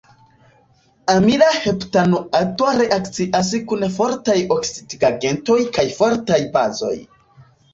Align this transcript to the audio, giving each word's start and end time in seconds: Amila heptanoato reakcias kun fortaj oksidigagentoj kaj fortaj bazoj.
Amila 1.11 1.49
heptanoato 1.65 2.71
reakcias 2.79 3.51
kun 3.73 3.85
fortaj 3.99 4.39
oksidigagentoj 4.57 5.59
kaj 5.77 5.89
fortaj 6.01 6.41
bazoj. 6.57 6.95